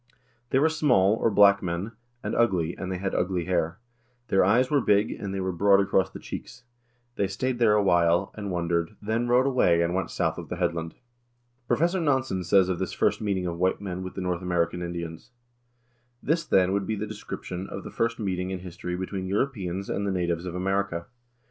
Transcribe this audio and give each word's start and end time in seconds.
They 0.49 0.57
were 0.57 0.67
small 0.67 1.13
(or 1.13 1.29
black) 1.29 1.61
men,2 1.61 1.91
and 2.23 2.33
ugly, 2.35 2.75
and 2.75 2.91
they 2.91 2.97
had 2.97 3.13
ugly 3.13 3.45
hair; 3.45 3.77
their 4.29 4.43
eyes 4.43 4.71
were 4.71 4.81
big, 4.81 5.11
and 5.11 5.31
they 5.31 5.39
were 5.39 5.51
broad 5.51 5.79
across 5.79 6.09
the 6.09 6.17
cheeks. 6.17 6.63
They 7.17 7.27
stayed 7.27 7.59
there 7.59 7.73
awhile, 7.75 8.31
and 8.33 8.49
wondered, 8.49 8.95
then 8.99 9.27
rowed 9.27 9.45
away 9.45 9.83
and 9.83 9.93
went 9.93 10.09
south 10.09 10.39
of 10.39 10.49
the 10.49 10.55
headland." 10.55 10.95
Professor 11.67 11.99
Nansen 11.99 12.43
says 12.43 12.67
of 12.67 12.79
this 12.79 12.93
first 12.93 13.21
meeting 13.21 13.45
of 13.45 13.59
white 13.59 13.79
men 13.79 14.01
with 14.01 14.15
the 14.15 14.21
North 14.21 14.41
American 14.41 14.81
Indians:" 14.81 15.29
This, 16.23 16.45
then, 16.47 16.71
would 16.71 16.87
be 16.87 16.95
the 16.95 17.05
description 17.05 17.67
of 17.69 17.83
the 17.83 17.91
first 17.91 18.17
meeting 18.17 18.49
in 18.49 18.61
history 18.61 18.95
between 18.95 19.27
Europeans 19.27 19.87
and 19.87 20.07
the 20.07 20.11
natives 20.11 20.47
of 20.47 20.55
America. 20.55 21.05